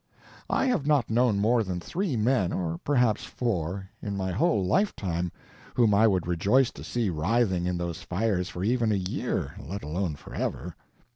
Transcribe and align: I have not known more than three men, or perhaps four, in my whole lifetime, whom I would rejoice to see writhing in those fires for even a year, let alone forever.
I 0.49 0.65
have 0.65 0.87
not 0.87 1.11
known 1.11 1.37
more 1.37 1.61
than 1.63 1.79
three 1.79 2.17
men, 2.17 2.51
or 2.51 2.79
perhaps 2.83 3.23
four, 3.23 3.87
in 4.01 4.17
my 4.17 4.31
whole 4.31 4.65
lifetime, 4.65 5.31
whom 5.75 5.93
I 5.93 6.07
would 6.07 6.25
rejoice 6.25 6.71
to 6.71 6.83
see 6.83 7.11
writhing 7.11 7.67
in 7.67 7.77
those 7.77 8.01
fires 8.01 8.49
for 8.49 8.63
even 8.63 8.91
a 8.91 8.95
year, 8.95 9.53
let 9.59 9.83
alone 9.83 10.15
forever. 10.15 10.75